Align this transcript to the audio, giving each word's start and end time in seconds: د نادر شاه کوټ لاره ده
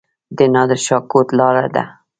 د 0.37 0.39
نادر 0.53 0.79
شاه 0.85 1.01
کوټ 1.11 1.27
لاره 1.39 1.65
ده 1.75 1.83